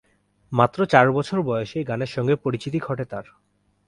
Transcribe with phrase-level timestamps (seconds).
[0.51, 3.25] মাত্র চার বছর বয়সেই গানের সঙ্গে পরিচিতি ঘটে তার।